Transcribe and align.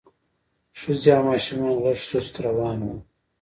ښځې 0.79 1.09
او 1.17 1.23
ماشومان 1.29 1.75
لږ 1.83 1.97
سست 2.09 2.33
روان 2.45 2.79
وو. 2.85 2.95